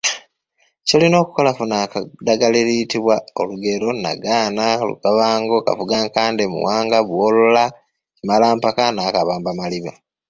Ky’olina 0.87 1.17
okukola 1.23 1.49
funa 1.57 1.77
eddagala 1.85 2.55
eriyitibwa 2.63 3.15
olugero, 3.41 3.87
nnagaana, 3.93 4.65
olugobango, 4.83 5.55
akafugankande, 5.59 6.43
muwanga, 6.53 6.97
bbowolola, 7.03 7.65
ekimalampaka 8.15 8.83
n’akabambamaliba. 8.91 9.91